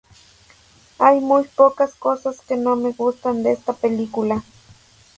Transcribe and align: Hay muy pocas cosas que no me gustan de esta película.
Hay 0.97 1.19
muy 1.19 1.43
pocas 1.47 1.93
cosas 1.93 2.41
que 2.41 2.57
no 2.57 2.75
me 2.75 2.91
gustan 2.91 3.43
de 3.43 3.51
esta 3.51 3.73
película. 3.73 4.43